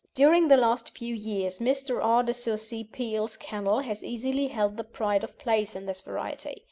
[0.15, 2.03] During the last few years Mr.
[2.03, 2.23] R.
[2.23, 6.59] de Courcy Peele's kennel has easily held the pride of place in this variety.